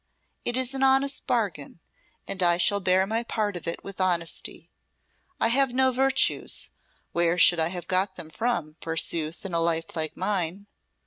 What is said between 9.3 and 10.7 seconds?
in a life like mine?